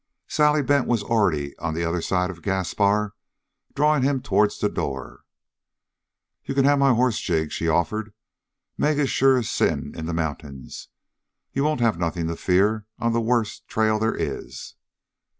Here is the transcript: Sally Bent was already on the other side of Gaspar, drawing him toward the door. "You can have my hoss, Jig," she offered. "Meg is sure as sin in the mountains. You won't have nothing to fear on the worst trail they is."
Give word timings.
Sally 0.27 0.63
Bent 0.63 0.87
was 0.87 1.03
already 1.03 1.55
on 1.59 1.75
the 1.75 1.85
other 1.85 2.01
side 2.01 2.31
of 2.31 2.41
Gaspar, 2.41 3.13
drawing 3.75 4.01
him 4.01 4.19
toward 4.19 4.51
the 4.59 4.67
door. 4.67 5.25
"You 6.43 6.55
can 6.55 6.65
have 6.65 6.79
my 6.79 6.91
hoss, 6.91 7.19
Jig," 7.19 7.51
she 7.51 7.67
offered. 7.67 8.11
"Meg 8.79 8.97
is 8.97 9.11
sure 9.11 9.37
as 9.37 9.47
sin 9.47 9.93
in 9.95 10.07
the 10.07 10.11
mountains. 10.15 10.87
You 11.53 11.63
won't 11.63 11.81
have 11.81 11.99
nothing 11.99 12.25
to 12.29 12.35
fear 12.35 12.87
on 12.97 13.13
the 13.13 13.21
worst 13.21 13.67
trail 13.67 13.99
they 13.99 14.07
is." 14.17 14.73